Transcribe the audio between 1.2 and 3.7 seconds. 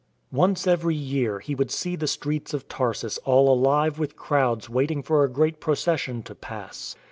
he would see the streets of Tarsus all